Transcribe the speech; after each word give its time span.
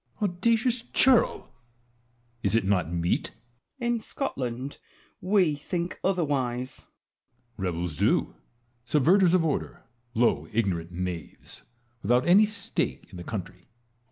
Edward. 0.17 0.29
Audacious 0.31 0.81
churl! 0.81 1.51
is 2.41 2.55
it 2.55 2.63
not 2.65 2.91
meet? 2.91 3.29
Wallace. 3.77 3.93
In 3.93 3.99
Scotland 3.99 4.77
we 5.21 5.55
think 5.55 5.99
otherwise. 6.03 6.87
Edward. 7.59 7.63
Rebels 7.65 7.97
do, 7.97 8.33
subverters 8.83 9.35
of 9.35 9.45
order, 9.45 9.83
low 10.15 10.47
ignorant 10.51 10.91
knaves, 10.91 11.61
without 12.01 12.27
any 12.27 12.45
stake 12.45 13.11
in 13.11 13.17
the 13.17 13.23
country. 13.23 13.67